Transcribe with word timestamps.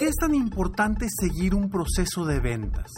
Qué 0.00 0.06
es 0.06 0.16
tan 0.16 0.34
importante 0.34 1.08
seguir 1.10 1.54
un 1.54 1.68
proceso 1.68 2.24
de 2.24 2.40
ventas? 2.40 2.90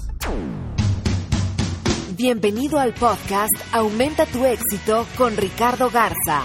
Bienvenido 2.17 2.79
al 2.79 2.95
podcast 2.95 3.51
Aumenta 3.73 4.25
tu 4.25 4.45
éxito 4.45 5.05
con 5.19 5.37
Ricardo 5.37 5.91
Garza, 5.91 6.43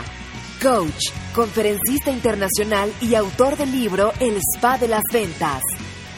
coach, 0.59 1.11
conferencista 1.35 2.09
internacional 2.09 2.91
y 3.01 3.13
autor 3.13 3.55
del 3.55 3.71
libro 3.71 4.13
El 4.19 4.37
Spa 4.55 4.79
de 4.79 4.87
las 4.87 5.03
Ventas. 5.13 5.61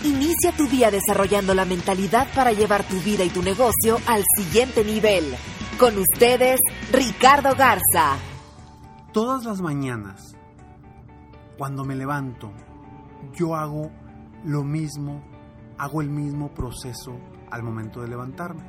Inicia 0.06 0.54
tu 0.56 0.68
día 0.68 0.90
desarrollando 0.90 1.54
la 1.54 1.66
mentalidad 1.66 2.30
para 2.34 2.54
llevar 2.54 2.88
tu 2.88 2.98
vida 3.02 3.26
y 3.26 3.30
tu 3.30 3.44
negocio 3.44 3.98
al 4.08 4.24
siguiente 4.38 4.86
nivel. 4.86 5.36
Con 5.78 5.98
ustedes, 5.98 6.62
Ricardo 6.94 7.58
Garza. 7.58 8.16
Todas 9.12 9.44
las 9.44 9.60
mañanas, 9.60 10.34
cuando 11.58 11.84
me 11.84 11.98
levanto, 11.98 12.54
yo 13.34 13.54
hago 13.54 13.92
lo 14.44 14.64
mismo, 14.64 15.24
hago 15.78 16.02
el 16.02 16.10
mismo 16.10 16.54
proceso 16.54 17.20
al 17.52 17.64
momento 17.64 18.02
de 18.02 18.08
levantarme. 18.08 18.64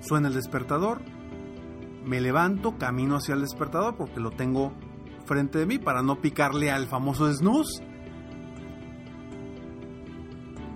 Suena 0.00 0.28
el 0.28 0.34
despertador, 0.34 1.00
me 2.04 2.20
levanto, 2.20 2.76
camino 2.78 3.16
hacia 3.16 3.34
el 3.34 3.40
despertador 3.40 3.96
porque 3.96 4.20
lo 4.20 4.32
tengo 4.32 4.72
frente 5.24 5.58
de 5.58 5.66
mí 5.66 5.78
para 5.78 6.02
no 6.02 6.20
picarle 6.20 6.70
al 6.70 6.86
famoso 6.86 7.32
snooze. 7.32 7.84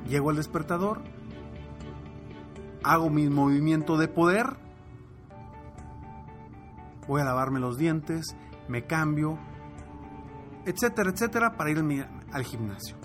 Llego 0.08 0.30
al 0.30 0.36
despertador, 0.36 1.02
hago 2.84 3.10
mi 3.10 3.28
movimiento 3.28 3.96
de 3.96 4.06
poder, 4.06 4.56
voy 7.08 7.20
a 7.20 7.24
lavarme 7.24 7.58
los 7.58 7.76
dientes, 7.76 8.36
me 8.68 8.86
cambio, 8.86 9.36
etcétera, 10.64 11.10
etcétera, 11.10 11.56
para 11.56 11.70
ir 11.70 11.82
al 12.32 12.44
gimnasio. 12.44 12.96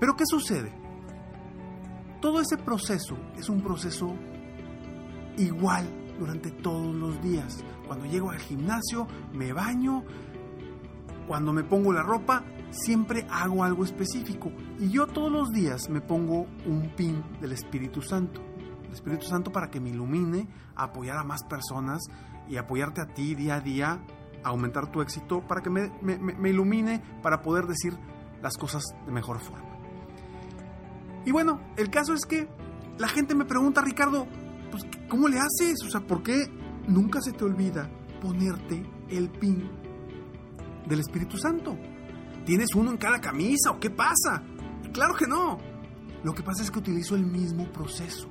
Pero 0.00 0.16
¿qué 0.16 0.24
sucede? 0.26 0.72
Todo 2.20 2.40
ese 2.40 2.56
proceso 2.56 3.16
es 3.36 3.48
un 3.48 3.62
proceso 3.62 4.14
igual 5.36 5.88
durante 6.18 6.50
todos 6.50 6.94
los 6.94 7.20
días. 7.22 7.64
Cuando 7.86 8.06
llego 8.06 8.30
al 8.30 8.38
gimnasio, 8.38 9.06
me 9.32 9.52
baño, 9.52 10.04
cuando 11.26 11.52
me 11.52 11.64
pongo 11.64 11.92
la 11.92 12.02
ropa, 12.02 12.44
siempre 12.70 13.26
hago 13.30 13.64
algo 13.64 13.84
específico. 13.84 14.52
Y 14.78 14.90
yo 14.90 15.06
todos 15.06 15.30
los 15.30 15.50
días 15.50 15.88
me 15.88 16.00
pongo 16.00 16.46
un 16.66 16.92
pin 16.96 17.22
del 17.40 17.52
Espíritu 17.52 18.02
Santo. 18.02 18.40
El 18.84 18.92
Espíritu 18.92 19.26
Santo 19.26 19.50
para 19.52 19.70
que 19.70 19.80
me 19.80 19.90
ilumine, 19.90 20.48
apoyar 20.76 21.16
a 21.16 21.24
más 21.24 21.42
personas 21.44 22.02
y 22.48 22.56
apoyarte 22.56 23.00
a 23.00 23.06
ti 23.06 23.34
día 23.34 23.56
a 23.56 23.60
día 23.60 24.00
aumentar 24.44 24.90
tu 24.90 25.00
éxito, 25.02 25.40
para 25.40 25.62
que 25.62 25.70
me, 25.70 25.90
ilumine, 26.48 27.02
para 27.22 27.42
poder 27.42 27.66
decir 27.66 27.96
las 28.42 28.56
cosas 28.56 28.82
de 29.06 29.12
mejor 29.12 29.40
forma. 29.40 29.78
Y 31.24 31.30
bueno, 31.30 31.60
el 31.76 31.90
caso 31.90 32.14
es 32.14 32.26
que 32.26 32.48
la 32.98 33.08
gente 33.08 33.34
me 33.34 33.44
pregunta, 33.44 33.80
Ricardo, 33.80 34.26
pues, 34.70 34.84
¿cómo 35.08 35.28
le 35.28 35.38
haces? 35.38 35.82
O 35.86 35.90
sea, 35.90 36.00
¿por 36.00 36.22
qué 36.22 36.46
nunca 36.88 37.20
se 37.20 37.32
te 37.32 37.44
olvida 37.44 37.88
ponerte 38.20 38.84
el 39.08 39.30
pin 39.30 39.70
del 40.86 41.00
Espíritu 41.00 41.38
Santo? 41.38 41.76
¿Tienes 42.44 42.74
uno 42.74 42.90
en 42.90 42.96
cada 42.96 43.20
camisa 43.20 43.70
o 43.70 43.78
qué 43.78 43.90
pasa? 43.90 44.42
Claro 44.92 45.14
que 45.14 45.26
no. 45.26 45.58
Lo 46.24 46.34
que 46.34 46.42
pasa 46.42 46.62
es 46.62 46.70
que 46.70 46.78
utilizo 46.78 47.14
el 47.14 47.24
mismo 47.24 47.70
proceso. 47.72 48.28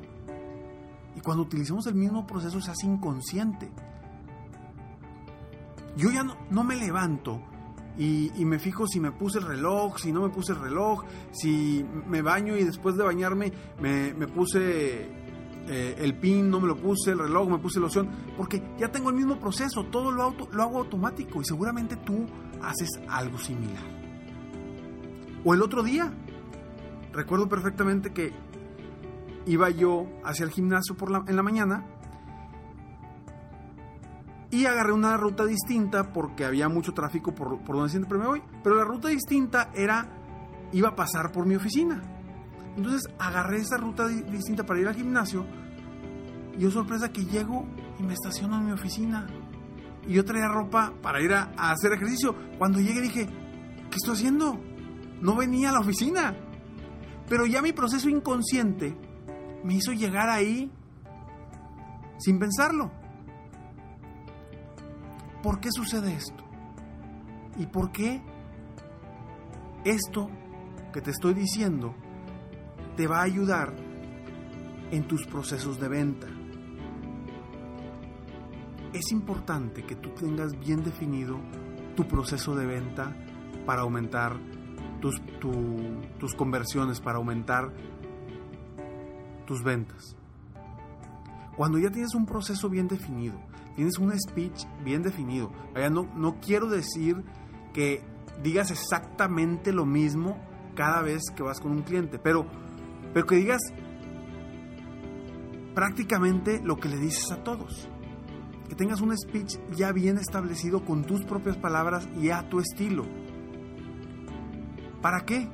Y 1.16 1.22
cuando 1.22 1.44
utilizamos 1.44 1.88
el 1.88 1.96
mismo 1.96 2.26
proceso 2.26 2.60
se 2.62 2.72
hace 2.72 2.88
inconsciente. 2.88 3.72
Yo 5.98 6.10
ya 6.10 6.24
no, 6.24 6.64
me 6.64 6.76
levanto 6.76 7.42
y, 7.98 8.32
me 8.46 8.60
fijo 8.60 8.88
si 8.88 9.00
me 9.00 9.12
puse 9.12 9.40
el 9.40 9.46
reloj, 9.46 9.98
si 9.98 10.12
no 10.12 10.22
me 10.22 10.30
puse 10.30 10.54
el 10.54 10.60
reloj, 10.60 11.04
si 11.32 11.86
me 12.08 12.22
baño 12.22 12.58
y 12.58 12.64
después 12.64 12.96
de 12.96 13.04
bañarme 13.04 13.52
me, 13.80 14.28
puse 14.28 15.10
eh, 15.68 15.96
el 15.98 16.18
pin, 16.18 16.50
no 16.50 16.60
me 16.60 16.68
lo 16.68 16.78
puse, 16.78 17.12
el 17.12 17.20
reloj, 17.20 17.50
me 17.50 17.58
puse 17.60 17.80
loción, 17.80 18.10
porque 18.38 18.64
ya 18.78 18.92
tengo 18.92 19.10
el 19.10 19.16
mismo 19.16 19.40
proceso, 19.40 19.86
todo 19.86 20.12
lo, 20.12 20.36
lo 20.52 20.64
hago 20.64 20.80
automático 20.80 21.42
y 21.42 21.46
seguramente 21.46 21.96
tú 21.98 22.26
haces 22.62 22.90
algo 23.08 23.38
similar. 23.38 23.84
O 25.44 25.54
el 25.54 25.62
otro 25.62 25.84
día, 25.84 26.14
recuerdo 27.14 27.50
perfectamente 27.50 28.14
que 28.14 28.32
iba 29.46 29.70
yo 29.70 30.08
hacia 30.24 30.46
el 30.46 30.52
gimnasio 30.52 30.96
por 30.96 31.10
en 31.28 31.36
la 31.36 31.44
mañana 31.44 31.86
y 34.52 34.66
agarré 34.66 34.92
una 34.92 35.16
ruta 35.16 35.46
distinta 35.46 36.12
porque 36.12 36.44
había 36.44 36.68
mucho 36.68 36.94
tráfico 36.94 37.34
por, 37.34 37.62
por 37.64 37.78
donde 37.78 37.90
siempre 37.90 38.18
me 38.18 38.28
voy. 38.28 38.42
Pero 38.62 38.76
la 38.76 38.84
ruta 38.84 39.08
distinta 39.08 39.72
era, 39.74 40.08
iba 40.74 40.90
a 40.90 40.96
pasar 40.96 41.32
por 41.32 41.46
mi 41.46 41.56
oficina. 41.56 42.02
Entonces 42.76 43.04
agarré 43.18 43.60
esa 43.60 43.78
ruta 43.78 44.08
distinta 44.08 44.66
para 44.66 44.82
ir 44.82 44.88
al 44.88 44.96
gimnasio. 44.96 45.46
Y 46.58 46.60
yo 46.60 46.70
sorpresa 46.70 47.10
que 47.10 47.26
llego 47.26 47.66
y 47.98 48.04
me 48.04 48.14
estaciono 48.14 48.58
en 48.58 48.66
mi 48.66 48.72
oficina. 48.74 49.26
Y 50.06 50.14
yo 50.14 50.26
traía 50.26 50.50
ropa 50.50 50.94
para 51.02 51.22
ir 51.22 51.34
a, 51.34 51.54
a 51.58 51.72
hacer 51.72 51.94
ejercicio. 51.94 52.36
Cuando 52.58 52.82
llegué 52.82 53.00
dije, 53.00 53.26
¿qué 53.26 53.96
estoy 53.96 54.16
haciendo? 54.16 54.60
No 55.22 55.36
venía 55.38 55.70
a 55.70 55.74
la 55.74 55.80
oficina. 55.80 56.36
Pero 57.30 57.46
ya 57.46 57.62
mi 57.62 57.72
proceso 57.72 58.10
inconsciente 58.10 58.98
me 59.64 59.76
hizo 59.76 59.94
llegar 59.94 60.30
ahí 60.30 60.70
sin 62.18 62.38
pensarlo. 62.38 63.01
¿Por 65.44 65.60
qué 65.60 65.70
sucede 65.72 66.14
esto? 66.14 66.44
¿Y 67.58 67.66
por 67.66 67.92
qué 67.92 68.22
esto 69.84 70.30
que 70.94 71.02
te 71.02 71.12
estoy 71.12 71.34
diciendo 71.34 71.96
te 72.96 73.08
va 73.08 73.20
a 73.20 73.24
ayudar 73.24 73.74
en 74.92 75.08
tus 75.08 75.26
procesos 75.26 75.80
de 75.80 75.88
venta? 75.88 76.28
Es 78.94 79.12
importante 79.12 79.84
que 79.84 79.96
tú 79.96 80.10
tengas 80.10 80.58
bien 80.60 80.84
definido 80.84 81.40
tu 81.96 82.08
proceso 82.08 82.56
de 82.56 82.66
venta 82.66 83.16
para 83.66 83.82
aumentar 83.82 84.38
tus, 85.00 85.20
tus 86.20 86.36
conversiones, 86.36 87.00
para 87.00 87.18
aumentar 87.18 87.74
tus 89.46 89.64
ventas. 89.64 90.16
Cuando 91.56 91.78
ya 91.78 91.90
tienes 91.90 92.16
un 92.16 92.26
proceso 92.26 92.70
bien 92.70 92.88
definido, 92.88 93.40
tienes 93.76 93.98
un 93.98 94.18
speech 94.18 94.66
bien 94.84 95.04
definido. 95.04 95.52
no, 95.92 96.10
no 96.16 96.40
quiero 96.40 96.68
decir 96.68 97.24
que 97.74 98.04
digas 98.42 98.72
exactamente 98.72 99.74
lo 99.74 99.86
mismo 99.86 100.38
cada 100.76 101.02
vez 101.02 101.22
que 101.36 101.44
vas 101.44 101.60
con 101.60 101.72
un 101.72 101.82
cliente, 101.82 102.20
pero, 102.20 102.46
pero 103.14 103.26
que 103.26 103.36
digas 103.36 103.62
prácticamente 105.76 106.62
lo 106.64 106.78
que 106.78 106.90
le 106.90 106.98
dices 106.98 107.32
a 107.32 107.44
todos. 107.44 107.90
Que 108.70 108.76
tengas 108.76 109.02
un 109.02 109.16
speech 109.18 109.58
ya 109.76 109.92
bien 109.92 110.18
establecido 110.18 110.86
con 110.86 111.04
tus 111.04 111.26
propias 111.26 111.58
palabras 111.58 112.08
y 112.22 112.30
a 112.30 112.50
tu 112.50 112.60
estilo. 112.60 113.06
¿Para 115.02 115.26
qué? 115.26 115.50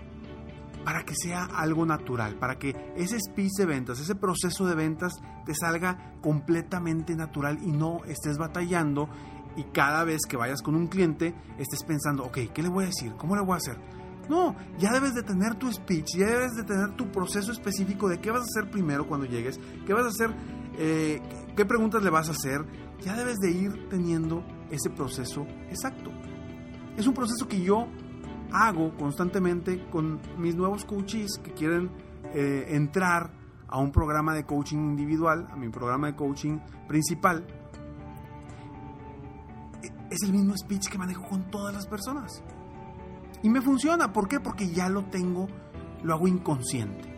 para 0.87 1.03
que 1.03 1.15
sea 1.21 1.43
algo 1.43 1.85
natural, 1.85 2.35
para 2.35 2.57
que 2.57 2.93
ese 2.95 3.19
speech 3.19 3.51
de 3.57 3.65
ventas, 3.65 3.99
ese 3.99 4.15
proceso 4.15 4.65
de 4.65 4.73
ventas 4.73 5.11
te 5.47 5.55
salga 5.55 6.13
completamente 6.21 7.15
natural 7.15 7.57
y 7.63 7.71
no 7.71 8.03
estés 8.03 8.37
batallando 8.37 9.09
y 9.55 9.63
cada 9.63 10.03
vez 10.03 10.21
que 10.27 10.35
vayas 10.35 10.61
con 10.61 10.75
un 10.75 10.87
cliente 10.87 11.33
estés 11.57 11.83
pensando, 11.83 12.25
ok, 12.25 12.37
¿qué 12.53 12.61
le 12.61 12.69
voy 12.69 12.83
a 12.83 12.87
decir? 12.87 13.15
¿Cómo 13.17 13.35
le 13.35 13.41
voy 13.41 13.53
a 13.53 13.57
hacer? 13.57 13.77
No, 14.29 14.55
ya 14.77 14.91
debes 14.91 15.13
de 15.13 15.23
tener 15.23 15.55
tu 15.55 15.71
speech, 15.71 16.17
ya 16.17 16.27
debes 16.27 16.53
de 16.55 16.63
tener 16.63 16.97
tu 16.97 17.09
proceso 17.09 17.53
específico 17.53 18.09
de 18.09 18.19
qué 18.19 18.29
vas 18.29 18.41
a 18.41 18.43
hacer 18.43 18.69
primero 18.69 19.07
cuando 19.07 19.25
llegues, 19.25 19.57
qué 19.85 19.93
vas 19.93 20.03
a 20.03 20.09
hacer, 20.09 20.35
eh, 20.77 21.21
qué 21.55 21.65
preguntas 21.65 22.03
le 22.03 22.09
vas 22.09 22.27
a 22.27 22.33
hacer. 22.33 22.65
Ya 23.01 23.15
debes 23.15 23.37
de 23.37 23.51
ir 23.51 23.87
teniendo 23.89 24.43
ese 24.69 24.89
proceso 24.89 25.47
exacto. 25.69 26.11
Es 26.97 27.07
un 27.07 27.13
proceso 27.13 27.47
que 27.47 27.61
yo 27.61 27.87
hago 28.51 28.95
constantemente 28.97 29.87
con 29.89 30.19
mis 30.37 30.55
nuevos 30.55 30.83
coaches 30.83 31.39
que 31.41 31.53
quieren 31.53 31.89
eh, 32.33 32.65
entrar 32.71 33.31
a 33.67 33.79
un 33.79 33.91
programa 33.91 34.33
de 34.33 34.45
coaching 34.45 34.77
individual, 34.77 35.47
a 35.51 35.55
mi 35.55 35.69
programa 35.69 36.07
de 36.07 36.15
coaching 36.15 36.59
principal. 36.87 37.45
E, 39.83 39.87
es 40.09 40.23
el 40.23 40.31
mismo 40.31 40.55
speech 40.57 40.87
que 40.87 40.97
manejo 40.97 41.23
con 41.27 41.49
todas 41.51 41.73
las 41.73 41.87
personas. 41.87 42.43
Y 43.43 43.49
me 43.49 43.61
funciona. 43.61 44.13
¿Por 44.13 44.27
qué? 44.27 44.39
Porque 44.39 44.69
ya 44.69 44.89
lo 44.89 45.05
tengo, 45.05 45.47
lo 46.03 46.13
hago 46.13 46.27
inconsciente. 46.27 47.17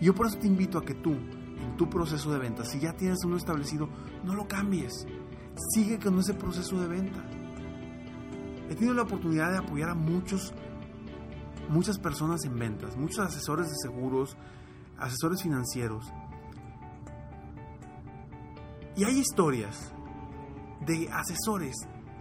Y 0.00 0.06
yo 0.06 0.14
por 0.14 0.26
eso 0.26 0.38
te 0.38 0.46
invito 0.46 0.78
a 0.78 0.84
que 0.84 0.94
tú, 0.94 1.12
en 1.12 1.76
tu 1.76 1.90
proceso 1.90 2.32
de 2.32 2.38
venta, 2.38 2.64
si 2.64 2.78
ya 2.78 2.92
tienes 2.92 3.18
uno 3.24 3.36
establecido, 3.36 3.88
no 4.24 4.34
lo 4.34 4.48
cambies. 4.48 5.06
Sigue 5.74 5.98
con 5.98 6.18
ese 6.18 6.34
proceso 6.34 6.80
de 6.80 6.88
venta. 6.88 7.22
He 8.70 8.74
tenido 8.74 8.94
la 8.94 9.02
oportunidad 9.02 9.50
de 9.50 9.58
apoyar 9.58 9.90
a 9.90 9.94
muchos, 9.94 10.54
muchas 11.68 11.98
personas 11.98 12.44
en 12.44 12.56
ventas, 12.56 12.96
muchos 12.96 13.18
asesores 13.18 13.66
de 13.66 13.74
seguros, 13.82 14.36
asesores 15.00 15.42
financieros. 15.42 16.12
Y 18.96 19.04
hay 19.04 19.18
historias 19.18 19.92
de 20.86 21.08
asesores 21.12 21.76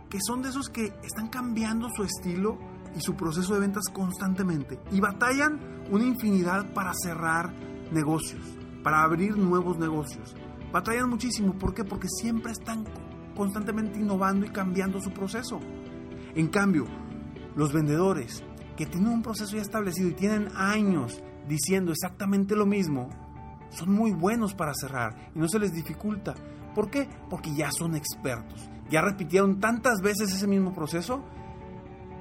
que 0.09 0.19
son 0.25 0.41
de 0.41 0.49
esos 0.49 0.69
que 0.69 0.93
están 1.03 1.27
cambiando 1.27 1.89
su 1.95 2.03
estilo 2.03 2.57
y 2.95 3.01
su 3.01 3.15
proceso 3.15 3.53
de 3.53 3.59
ventas 3.59 3.85
constantemente 3.93 4.79
y 4.91 4.99
batallan 4.99 5.59
una 5.91 6.05
infinidad 6.05 6.73
para 6.73 6.93
cerrar 6.93 7.53
negocios, 7.91 8.43
para 8.83 9.03
abrir 9.03 9.37
nuevos 9.37 9.77
negocios. 9.77 10.35
Batallan 10.71 11.09
muchísimo, 11.09 11.53
¿por 11.57 11.73
qué? 11.73 11.83
Porque 11.83 12.07
siempre 12.07 12.51
están 12.51 12.85
constantemente 13.35 13.99
innovando 13.99 14.45
y 14.45 14.49
cambiando 14.49 14.99
su 14.99 15.11
proceso. 15.11 15.59
En 16.35 16.47
cambio, 16.47 16.85
los 17.55 17.73
vendedores 17.73 18.43
que 18.77 18.85
tienen 18.85 19.09
un 19.09 19.21
proceso 19.21 19.55
ya 19.55 19.61
establecido 19.61 20.09
y 20.09 20.13
tienen 20.13 20.49
años 20.55 21.21
diciendo 21.49 21.91
exactamente 21.91 22.55
lo 22.55 22.65
mismo, 22.65 23.09
son 23.71 23.91
muy 23.91 24.11
buenos 24.11 24.53
para 24.53 24.73
cerrar 24.73 25.31
y 25.35 25.39
no 25.39 25.49
se 25.49 25.59
les 25.59 25.73
dificulta. 25.73 26.35
¿Por 26.75 26.89
qué? 26.89 27.09
Porque 27.29 27.53
ya 27.53 27.71
son 27.71 27.95
expertos. 27.95 28.69
Ya 28.89 29.01
repitieron 29.01 29.59
tantas 29.59 29.99
veces 30.01 30.31
ese 30.31 30.47
mismo 30.47 30.73
proceso 30.73 31.23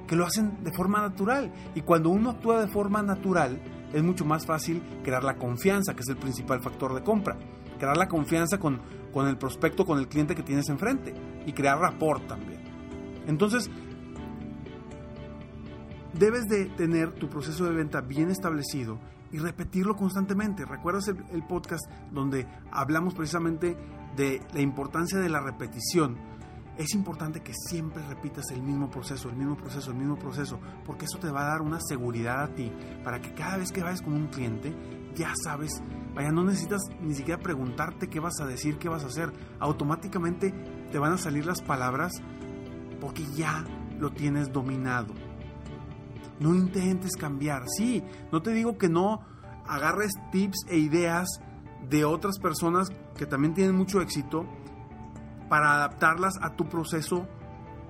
que 0.07 0.15
lo 0.15 0.25
hacen 0.25 0.63
de 0.63 0.71
forma 0.71 0.99
natural. 1.01 1.53
Y 1.75 1.81
cuando 1.81 2.09
uno 2.09 2.31
actúa 2.31 2.59
de 2.59 2.67
forma 2.67 3.01
natural, 3.03 3.61
es 3.93 4.03
mucho 4.03 4.25
más 4.25 4.45
fácil 4.45 4.81
crear 5.03 5.23
la 5.23 5.37
confianza, 5.37 5.93
que 5.93 6.01
es 6.01 6.09
el 6.09 6.17
principal 6.17 6.61
factor 6.61 6.93
de 6.95 7.03
compra. 7.03 7.37
Crear 7.77 7.97
la 7.97 8.07
confianza 8.07 8.59
con, 8.59 8.81
con 9.13 9.27
el 9.27 9.37
prospecto, 9.37 9.85
con 9.85 9.99
el 9.99 10.07
cliente 10.07 10.35
que 10.35 10.43
tienes 10.43 10.69
enfrente. 10.69 11.13
Y 11.45 11.53
crear 11.53 11.79
rapport 11.79 12.27
también. 12.27 12.59
Entonces, 13.27 13.69
debes 16.13 16.47
de 16.47 16.65
tener 16.65 17.11
tu 17.11 17.29
proceso 17.29 17.65
de 17.65 17.71
venta 17.71 18.01
bien 18.01 18.29
establecido 18.29 18.99
y 19.31 19.37
repetirlo 19.39 19.95
constantemente. 19.95 20.65
¿Recuerdas 20.65 21.07
el, 21.07 21.43
podcast 21.47 21.89
donde 22.11 22.47
hablamos 22.71 23.13
precisamente 23.13 23.77
de 24.15 24.41
la 24.53 24.61
importancia 24.61 25.19
de 25.19 25.29
la 25.29 25.41
repetición? 25.41 26.17
es 26.77 26.93
importante 26.93 27.41
que 27.41 27.51
siempre 27.53 28.01
repitas 28.07 28.51
el 28.51 28.61
mismo 28.61 28.89
proceso, 28.89 29.29
el 29.29 29.35
mismo 29.35 29.57
proceso, 29.57 29.91
el 29.91 29.97
mismo 29.97 30.17
proceso, 30.17 30.61
porque 30.85 31.03
eso 31.03 31.19
te 31.19 31.29
va 31.29 31.41
a 31.41 31.49
dar 31.49 31.61
una 31.61 31.81
seguridad 31.81 32.41
a 32.41 32.55
ti 32.55 32.71
para 33.03 33.19
que 33.19 33.33
cada 33.33 33.57
vez 33.57 33.73
que 33.73 33.83
vayas 33.83 34.01
con 34.01 34.13
un 34.13 34.27
cliente 34.27 34.73
ya 35.13 35.33
sabes, 35.43 35.83
vaya, 36.15 36.31
no 36.31 36.45
necesitas 36.45 36.81
ni 37.01 37.13
siquiera 37.15 37.41
preguntarte 37.41 38.07
qué 38.07 38.21
vas 38.21 38.39
a 38.39 38.45
decir, 38.45 38.77
qué 38.77 38.87
vas 38.87 39.03
a 39.03 39.07
hacer, 39.07 39.33
automáticamente 39.59 40.51
te 40.89 40.97
van 40.99 41.11
a 41.11 41.17
salir 41.17 41.45
las 41.45 41.61
palabras 41.61 42.13
porque 43.01 43.25
ya 43.35 43.65
lo 43.99 44.11
tienes 44.11 44.53
dominado. 44.53 45.13
No 46.39 46.55
intentes 46.55 47.15
cambiar, 47.15 47.63
sí, 47.67 48.03
no 48.31 48.41
te 48.41 48.51
digo 48.51 48.77
que 48.77 48.89
no 48.89 49.21
agarres 49.67 50.13
tips 50.31 50.65
e 50.69 50.77
ideas 50.77 51.27
de 51.89 52.05
otras 52.05 52.39
personas 52.39 52.89
que 53.17 53.25
también 53.25 53.53
tienen 53.53 53.75
mucho 53.75 54.01
éxito, 54.01 54.45
para 55.49 55.73
adaptarlas 55.73 56.35
a 56.41 56.55
tu 56.55 56.69
proceso 56.69 57.27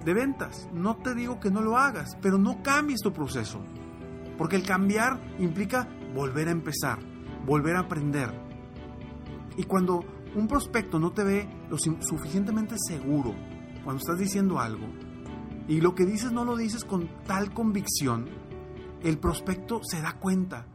de 0.03 0.13
ventas. 0.13 0.69
No 0.73 0.95
te 0.95 1.13
digo 1.13 1.39
que 1.39 1.51
no 1.51 1.61
lo 1.61 1.77
hagas, 1.77 2.17
pero 2.21 2.37
no 2.37 2.63
cambies 2.63 3.01
tu 3.01 3.13
proceso. 3.13 3.59
Porque 4.37 4.55
el 4.55 4.63
cambiar 4.63 5.19
implica 5.37 5.87
volver 6.15 6.47
a 6.47 6.51
empezar, 6.51 6.99
volver 7.45 7.75
a 7.75 7.81
aprender. 7.81 8.31
Y 9.57 9.63
cuando 9.63 10.05
un 10.35 10.47
prospecto 10.47 10.99
no 10.99 11.11
te 11.11 11.23
ve 11.23 11.49
lo 11.69 11.77
suficientemente 11.77 12.75
seguro 12.77 13.35
cuando 13.83 13.99
estás 13.99 14.17
diciendo 14.17 14.59
algo, 14.59 14.87
y 15.69 15.81
lo 15.81 15.93
que 15.93 16.05
dices 16.05 16.31
no 16.31 16.43
lo 16.43 16.57
dices 16.57 16.83
con 16.83 17.07
tal 17.27 17.53
convicción, 17.53 18.27
el 19.03 19.19
prospecto 19.19 19.81
se 19.83 20.01
da 20.01 20.13
cuenta 20.13 20.65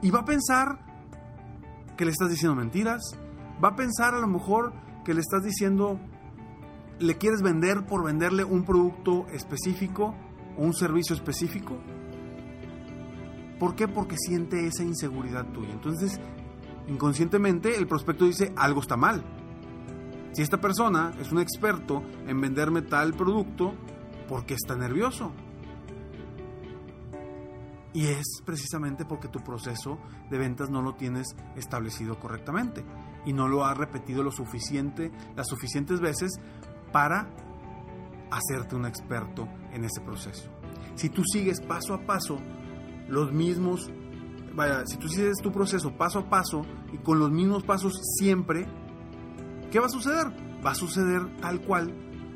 y 0.00 0.10
va 0.10 0.20
a 0.20 0.24
pensar 0.24 0.78
que 1.96 2.04
le 2.04 2.12
estás 2.12 2.30
diciendo 2.30 2.54
mentiras, 2.54 3.02
va 3.62 3.70
a 3.70 3.76
pensar 3.76 4.14
a 4.14 4.20
lo 4.20 4.28
mejor 4.28 4.72
que 5.04 5.12
le 5.12 5.20
estás 5.20 5.42
diciendo, 5.42 5.98
le 7.00 7.18
quieres 7.18 7.42
vender 7.42 7.84
por 7.84 8.04
venderle 8.04 8.44
un 8.44 8.64
producto 8.64 9.26
específico 9.32 10.14
o 10.56 10.62
un 10.62 10.72
servicio 10.72 11.16
específico. 11.16 11.76
¿Por 13.58 13.74
qué? 13.74 13.88
Porque 13.88 14.16
siente 14.16 14.68
esa 14.68 14.84
inseguridad 14.84 15.46
tuya. 15.46 15.72
Entonces, 15.72 16.20
inconscientemente 16.86 17.76
el 17.76 17.88
prospecto 17.88 18.24
dice, 18.24 18.52
algo 18.56 18.80
está 18.80 18.96
mal. 18.96 19.24
Si 20.32 20.42
esta 20.42 20.60
persona 20.60 21.12
es 21.18 21.32
un 21.32 21.40
experto 21.40 22.04
en 22.26 22.40
venderme 22.40 22.82
tal 22.82 23.14
producto, 23.14 23.74
¿por 24.28 24.46
qué 24.46 24.54
está 24.54 24.76
nervioso? 24.76 25.32
Y 27.92 28.08
es 28.08 28.42
precisamente 28.44 29.06
porque 29.06 29.28
tu 29.28 29.42
proceso 29.42 29.98
de 30.30 30.36
ventas 30.36 30.68
no 30.68 30.82
lo 30.82 30.96
tienes 30.96 31.28
establecido 31.56 32.20
correctamente 32.20 32.84
y 33.24 33.32
no 33.32 33.48
lo 33.48 33.64
has 33.64 33.76
repetido 33.76 34.22
lo 34.22 34.30
suficiente, 34.30 35.10
las 35.34 35.46
suficientes 35.48 36.00
veces 36.00 36.32
para 36.92 37.26
hacerte 38.30 38.76
un 38.76 38.84
experto 38.84 39.48
en 39.72 39.84
ese 39.84 40.02
proceso. 40.02 40.50
Si 40.94 41.08
tú 41.08 41.22
sigues 41.24 41.60
paso 41.60 41.94
a 41.94 42.04
paso 42.04 42.38
los 43.08 43.32
mismos, 43.32 43.90
si 44.86 44.96
tú 44.98 45.08
sigues 45.08 45.38
tu 45.42 45.50
proceso 45.52 45.96
paso 45.96 46.18
a 46.18 46.28
paso 46.28 46.66
y 46.92 46.98
con 46.98 47.18
los 47.18 47.30
mismos 47.30 47.62
pasos 47.62 47.98
siempre, 48.18 48.66
¿qué 49.70 49.80
va 49.80 49.86
a 49.86 49.90
suceder? 49.90 50.26
Va 50.64 50.72
a 50.72 50.74
suceder 50.74 51.40
tal 51.40 51.62
cual 51.62 51.94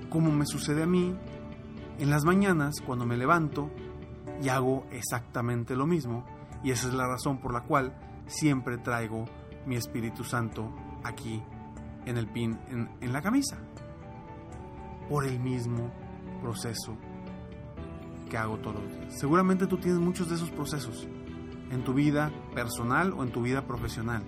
como 0.08 0.32
me 0.32 0.46
sucede 0.46 0.82
a 0.84 0.86
mí 0.86 1.14
en 2.00 2.10
las 2.10 2.24
mañanas 2.24 2.80
cuando 2.80 3.04
me 3.04 3.16
levanto 3.16 3.70
y 4.42 4.48
hago 4.48 4.86
exactamente 4.90 5.76
lo 5.76 5.86
mismo. 5.86 6.24
Y 6.64 6.70
esa 6.70 6.88
es 6.88 6.94
la 6.94 7.06
razón 7.06 7.38
por 7.38 7.52
la 7.52 7.62
cual 7.62 7.94
siempre 8.26 8.78
traigo 8.78 9.26
mi 9.66 9.76
Espíritu 9.76 10.24
Santo 10.24 10.72
aquí 11.04 11.42
en 12.06 12.16
el 12.16 12.26
pin, 12.26 12.58
en, 12.68 13.12
la 13.12 13.20
camisa. 13.20 13.58
Por 15.08 15.26
el 15.26 15.38
mismo 15.40 15.90
proceso 16.40 16.96
que 18.30 18.38
hago 18.38 18.58
todos 18.58 18.82
los 18.82 18.98
días. 18.98 19.18
Seguramente 19.18 19.66
tú 19.66 19.76
tienes 19.76 20.00
muchos 20.00 20.28
de 20.28 20.36
esos 20.36 20.50
procesos 20.50 21.06
en 21.70 21.84
tu 21.84 21.92
vida 21.92 22.30
personal 22.54 23.12
o 23.12 23.22
en 23.22 23.30
tu 23.30 23.42
vida 23.42 23.66
profesional. 23.66 24.24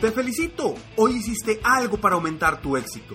Te 0.00 0.12
felicito. 0.12 0.74
Hoy 0.96 1.16
hiciste 1.16 1.60
algo 1.64 1.96
para 1.96 2.16
aumentar 2.16 2.60
tu 2.60 2.76
éxito. 2.76 3.14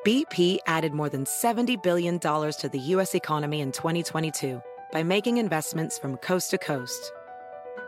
BP 0.04 0.58
added 0.66 0.94
more 0.94 1.10
than 1.10 1.24
$70 1.24 1.82
billion 1.82 2.18
to 2.18 2.70
the 2.72 2.78
U.S. 2.96 3.14
economy 3.14 3.60
in 3.60 3.72
2022 3.72 4.62
by 4.90 5.02
making 5.02 5.36
investments 5.36 5.98
from 5.98 6.16
coast 6.18 6.50
to 6.52 6.56
coast. 6.56 7.12